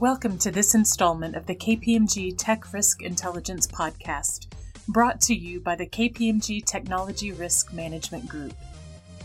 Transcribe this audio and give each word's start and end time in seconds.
Welcome 0.00 0.38
to 0.38 0.52
this 0.52 0.76
installment 0.76 1.34
of 1.34 1.46
the 1.46 1.56
KPMG 1.56 2.36
Tech 2.38 2.72
Risk 2.72 3.02
Intelligence 3.02 3.66
Podcast, 3.66 4.46
brought 4.86 5.20
to 5.22 5.34
you 5.34 5.58
by 5.58 5.74
the 5.74 5.88
KPMG 5.88 6.64
Technology 6.64 7.32
Risk 7.32 7.72
Management 7.72 8.28
Group. 8.28 8.52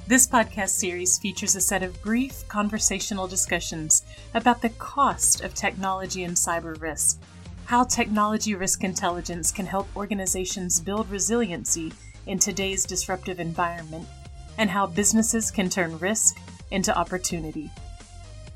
This 0.08 0.26
podcast 0.26 0.70
series 0.70 1.20
features 1.20 1.56
a 1.56 1.62
set 1.62 1.84
of 1.84 2.02
brief 2.02 2.48
conversational 2.48 3.28
discussions 3.28 4.04
about 4.34 4.64
the 4.64 4.70
cost 4.70 5.42
of 5.42 5.54
technology 5.54 6.24
and 6.24 6.36
cyber 6.36 6.82
risk, 6.82 7.22
how 7.66 7.84
technology 7.84 8.56
risk 8.56 8.84
intelligence 8.84 9.52
can 9.52 9.68
help 9.68 9.88
organizations 9.96 10.80
build 10.80 11.08
resiliency 11.12 11.94
in 12.26 12.40
today's 12.40 12.84
disruptive 12.84 13.40
environment, 13.40 14.08
and 14.58 14.72
how 14.72 14.88
businesses 14.88 15.52
can 15.52 15.70
turn 15.70 16.00
risk 16.00 16.36
into 16.72 16.98
opportunity. 16.98 17.70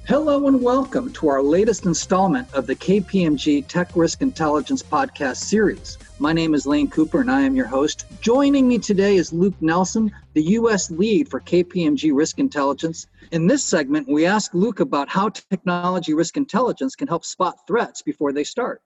Hello 0.08 0.48
and 0.48 0.62
welcome 0.62 1.12
to 1.12 1.28
our 1.28 1.44
latest 1.44 1.86
installment 1.86 2.48
of 2.54 2.66
the 2.66 2.78
KPMG 2.78 3.68
Tech 3.68 3.94
Risk 3.94 4.22
Intelligence 4.22 4.81
podcast 4.81 5.36
series. 5.36 5.98
My 6.18 6.31
name 6.31 6.54
is 6.54 6.66
Lane 6.66 6.90
Cooper 6.90 7.20
and 7.20 7.30
I 7.30 7.41
am 7.41 7.58
your 7.58 7.66
host. 7.66 8.05
Joining 8.22 8.70
me 8.70 8.78
today 8.78 9.17
is 9.17 9.34
Luke 9.34 9.62
Nelson, 9.62 10.09
the 10.34 10.44
U.S. 10.44 10.90
lead 10.90 11.28
for 11.28 11.41
KPMG 11.41 12.12
Risk 12.14 12.40
Intelligence. 12.40 13.08
In 13.34 13.48
this 13.48 13.66
segment, 13.66 14.08
we 14.08 14.26
ask 14.26 14.54
Luke 14.54 14.80
about 14.80 15.09
how 15.09 15.28
technology 15.28 16.14
risk 16.14 16.38
intelligence 16.38 16.95
can 16.95 17.09
help 17.09 17.26
spot 17.26 17.67
threats 17.67 18.02
before 18.02 18.31
they 18.31 18.45
start 18.45 18.81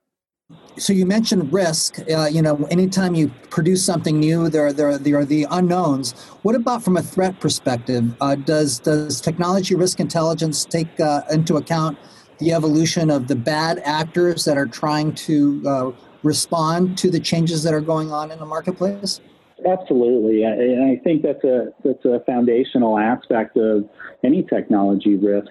so 0.78 0.94
you 0.94 1.06
mentioned 1.06 1.52
risk. 1.52 2.00
Uh, 2.10 2.26
you 2.26 2.42
know, 2.42 2.56
anytime 2.72 3.14
you 3.14 3.32
produce 3.50 3.86
something 3.86 4.20
new, 4.20 4.50
there, 4.50 4.72
there, 4.74 4.98
there 4.98 5.20
are 5.20 5.26
the 5.26 5.46
unknowns. 5.52 6.14
What 6.44 6.56
about 6.56 6.84
from 6.84 6.98
a 6.98 7.02
threat 7.02 7.40
perspective? 7.40 8.16
Uh, 8.22 8.36
does 8.36 8.80
does 8.80 9.22
technology 9.22 9.76
risk 9.76 10.00
intelligence 10.00 10.66
take 10.66 11.00
uh, 11.00 11.22
into 11.32 11.58
account 11.58 11.98
the 12.40 12.54
evolution 12.54 13.10
of 13.12 13.28
the 13.28 13.36
bad 13.36 13.80
actors 13.86 14.46
that 14.46 14.58
are 14.58 14.66
trying 14.66 15.14
to 15.14 15.64
uh, 15.68 15.92
respond 16.24 16.98
to 16.98 17.12
the 17.12 17.20
changes 17.20 17.64
that 17.64 17.74
are 17.74 17.82
going 17.82 18.12
on 18.12 18.32
in 18.32 18.40
the 18.40 18.46
marketplace? 18.46 19.22
Absolutely, 19.66 20.44
and 20.44 20.84
I 20.84 21.00
think 21.04 21.22
that's 21.22 21.44
a 21.44 21.68
that's 21.84 22.04
a 22.04 22.22
foundational 22.26 22.98
aspect 22.98 23.58
of 23.58 23.88
any 24.24 24.42
technology 24.42 25.16
risk. 25.16 25.48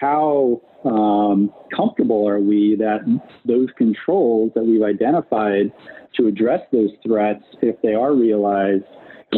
How 0.00 0.60
um, 0.84 1.52
comfortable 1.74 2.28
are 2.28 2.40
we 2.40 2.76
that 2.76 3.00
those 3.44 3.68
controls 3.76 4.52
that 4.54 4.64
we've 4.64 4.82
identified 4.82 5.72
to 6.16 6.26
address 6.26 6.60
those 6.72 6.90
threats, 7.04 7.42
if 7.62 7.80
they 7.82 7.94
are 7.94 8.14
realized, 8.14 8.84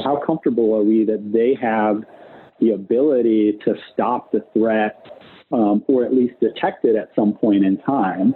how 0.04 0.20
comfortable 0.24 0.74
are 0.74 0.82
we 0.82 1.04
that 1.04 1.32
they 1.32 1.56
have 1.60 2.02
the 2.60 2.72
ability 2.72 3.58
to 3.64 3.74
stop 3.92 4.32
the 4.32 4.44
threat 4.52 5.06
um, 5.50 5.82
or 5.88 6.04
at 6.04 6.14
least 6.14 6.34
detect 6.40 6.84
it 6.84 6.94
at 6.94 7.08
some 7.16 7.32
point 7.32 7.64
in 7.64 7.78
time? 7.78 8.34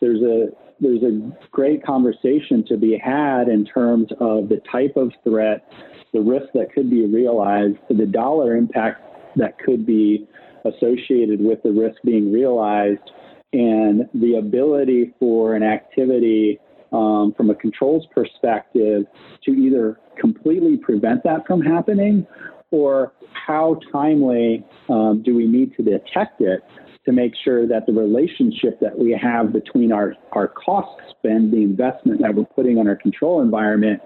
There's 0.00 0.22
a 0.22 0.48
there's 0.80 1.02
a 1.02 1.32
great 1.50 1.84
conversation 1.84 2.64
to 2.68 2.76
be 2.76 2.98
had 3.02 3.48
in 3.48 3.64
terms 3.64 4.08
of 4.20 4.48
the 4.48 4.60
type 4.70 4.96
of 4.96 5.12
threat, 5.22 5.64
the 6.12 6.20
risk 6.20 6.46
that 6.54 6.72
could 6.72 6.90
be 6.90 7.06
realized, 7.06 7.76
the 7.88 8.06
dollar 8.06 8.56
impact 8.56 9.00
that 9.36 9.58
could 9.58 9.86
be 9.86 10.26
associated 10.64 11.40
with 11.40 11.62
the 11.62 11.70
risk 11.70 11.96
being 12.04 12.32
realized 12.32 13.10
and 13.52 14.08
the 14.14 14.36
ability 14.36 15.14
for 15.18 15.54
an 15.54 15.62
activity 15.62 16.58
um, 16.92 17.34
from 17.36 17.50
a 17.50 17.54
controls 17.54 18.06
perspective 18.14 19.04
to 19.44 19.50
either 19.50 19.98
completely 20.18 20.76
prevent 20.76 21.22
that 21.24 21.46
from 21.46 21.60
happening 21.60 22.26
or 22.70 23.12
how 23.46 23.78
timely 23.92 24.64
um, 24.88 25.22
do 25.24 25.34
we 25.34 25.46
need 25.46 25.76
to 25.76 25.82
detect 25.82 26.40
it 26.40 26.60
to 27.04 27.12
make 27.12 27.32
sure 27.44 27.66
that 27.66 27.86
the 27.86 27.92
relationship 27.92 28.80
that 28.80 28.98
we 28.98 29.12
have 29.12 29.52
between 29.52 29.92
our, 29.92 30.14
our 30.32 30.48
cost 30.48 31.00
spend, 31.10 31.52
the 31.52 31.62
investment 31.62 32.20
that 32.20 32.34
we're 32.34 32.44
putting 32.44 32.78
on 32.78 32.88
our 32.88 32.96
control 32.96 33.42
environment, 33.42 34.00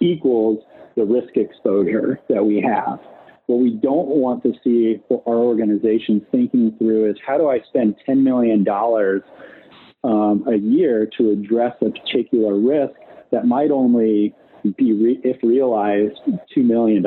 equals 0.00 0.62
the 0.96 1.04
risk 1.04 1.36
exposure 1.36 2.18
that 2.28 2.44
we 2.44 2.60
have. 2.60 2.98
What 3.46 3.58
we 3.58 3.70
don't 3.70 4.08
want 4.08 4.42
to 4.44 4.52
see 4.62 5.00
for 5.08 5.22
our 5.26 5.36
organization 5.36 6.24
thinking 6.30 6.74
through 6.78 7.10
is 7.10 7.16
how 7.26 7.38
do 7.38 7.48
I 7.48 7.60
spend 7.68 7.96
$10 8.08 8.22
million 8.22 8.66
um, 10.04 10.44
a 10.48 10.56
year 10.56 11.08
to 11.18 11.30
address 11.30 11.74
a 11.80 11.90
particular 11.90 12.56
risk 12.56 12.94
that 13.30 13.46
might 13.46 13.70
only 13.70 14.34
be, 14.76 14.92
re- 14.92 15.20
if 15.24 15.42
realized, 15.42 16.18
$2 16.56 16.64
million, 16.64 17.04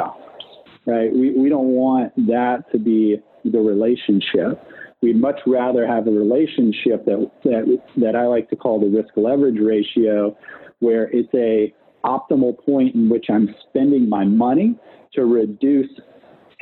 right? 0.86 1.12
We, 1.14 1.32
we 1.32 1.50
don't 1.50 1.70
want 1.70 2.16
that 2.28 2.70
to 2.72 2.80
be 2.80 3.18
the 3.46 3.60
relationship. 3.60 4.62
We'd 5.02 5.20
much 5.20 5.40
rather 5.46 5.88
have 5.88 6.08
a 6.08 6.12
relationship 6.12 7.06
that, 7.06 7.32
that, 7.44 7.82
that 7.98 8.16
I 8.16 8.26
like 8.26 8.50
to 8.50 8.56
call 8.56 8.80
the 8.80 8.88
risk 8.88 9.10
leverage 9.16 9.60
ratio, 9.62 10.36
where 10.80 11.10
it's 11.12 11.34
a 11.34 11.74
optimal 12.06 12.58
point 12.66 12.96
in 12.96 13.10
which 13.10 13.26
I'm 13.30 13.54
spending 13.70 14.08
my 14.10 14.26
money 14.26 14.76
to 15.14 15.26
reduce 15.26 15.90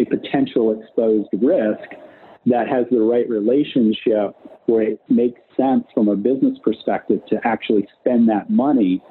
a 0.07 0.17
potential 0.17 0.79
exposed 0.79 1.29
risk 1.33 1.89
that 2.45 2.67
has 2.67 2.85
the 2.91 2.99
right 2.99 3.27
relationship 3.29 4.35
where 4.65 4.83
it 4.83 5.01
makes 5.09 5.39
sense 5.57 5.85
from 5.93 6.07
a 6.07 6.15
business 6.15 6.57
perspective 6.63 7.19
to 7.29 7.39
actually 7.43 7.87
spend 7.99 8.29
that 8.29 8.49
money. 8.49 9.01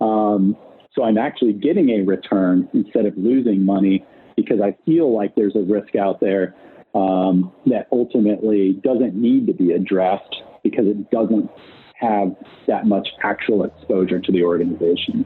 Um, 0.00 0.56
so 0.94 1.04
I'm 1.04 1.18
actually 1.18 1.52
getting 1.52 1.90
a 1.90 2.02
return 2.02 2.68
instead 2.72 3.06
of 3.06 3.16
losing 3.16 3.64
money 3.64 4.04
because 4.36 4.60
I 4.60 4.76
feel 4.84 5.14
like 5.14 5.34
there's 5.34 5.56
a 5.56 5.60
risk 5.62 5.96
out 5.96 6.20
there 6.20 6.54
um, 6.94 7.52
that 7.66 7.88
ultimately 7.90 8.74
doesn't 8.84 9.14
need 9.14 9.46
to 9.48 9.52
be 9.52 9.72
addressed 9.72 10.36
because 10.62 10.86
it 10.86 11.10
doesn't 11.10 11.50
have 12.00 12.34
that 12.66 12.86
much 12.86 13.08
actual 13.22 13.64
exposure 13.64 14.20
to 14.20 14.32
the 14.32 14.42
organization. 14.42 15.24